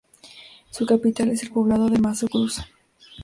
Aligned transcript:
Su 0.71 0.87
capital 0.87 1.29
es 1.29 1.43
el 1.43 1.51
poblado 1.51 1.87
de 1.87 1.99
Mazo 1.99 2.27
Cruz. 2.27 2.59